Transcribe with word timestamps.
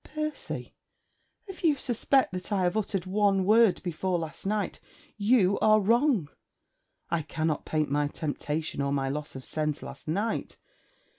'Percy, 0.03 0.73
if 1.45 1.63
you 1.63 1.75
suspect 1.75 2.31
that 2.33 2.51
I 2.51 2.63
have 2.63 2.75
uttered 2.75 3.05
one 3.05 3.45
word 3.45 3.83
before 3.83 4.17
last 4.17 4.47
night, 4.47 4.79
you 5.15 5.59
are 5.59 5.79
wrong. 5.79 6.27
I 7.11 7.21
cannot 7.21 7.65
paint 7.65 7.91
my 7.91 8.07
temptation 8.07 8.81
or 8.81 8.91
my 8.91 9.09
loss 9.09 9.35
of 9.35 9.45
sense 9.45 9.83
last 9.83 10.07
night. 10.07 10.57